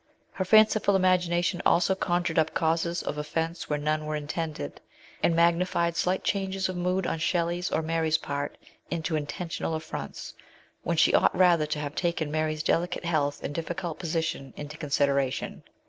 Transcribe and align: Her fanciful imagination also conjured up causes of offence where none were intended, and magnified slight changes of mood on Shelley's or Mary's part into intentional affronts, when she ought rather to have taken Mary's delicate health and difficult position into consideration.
Her 0.31 0.45
fanciful 0.45 0.95
imagination 0.95 1.61
also 1.63 1.93
conjured 1.93 2.39
up 2.39 2.55
causes 2.55 3.03
of 3.03 3.19
offence 3.19 3.69
where 3.69 3.77
none 3.77 4.07
were 4.07 4.15
intended, 4.15 4.81
and 5.21 5.35
magnified 5.35 5.95
slight 5.95 6.23
changes 6.23 6.67
of 6.67 6.75
mood 6.75 7.05
on 7.05 7.19
Shelley's 7.19 7.69
or 7.69 7.83
Mary's 7.83 8.17
part 8.17 8.57
into 8.89 9.15
intentional 9.15 9.75
affronts, 9.75 10.33
when 10.81 10.97
she 10.97 11.13
ought 11.13 11.37
rather 11.37 11.67
to 11.67 11.77
have 11.77 11.93
taken 11.93 12.31
Mary's 12.31 12.63
delicate 12.63 13.05
health 13.05 13.43
and 13.43 13.53
difficult 13.53 13.99
position 13.99 14.55
into 14.57 14.75
consideration. 14.75 15.61